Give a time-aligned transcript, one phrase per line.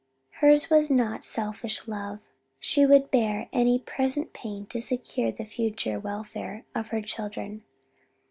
[0.39, 2.21] Hers was not a selfish love;
[2.59, 7.61] she would bear any present pain to secure the future welfare of her children.